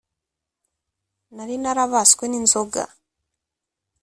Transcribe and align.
nari 1.35 1.55
narabaswe 1.61 2.23
n 2.27 2.33
inzoga 2.39 2.83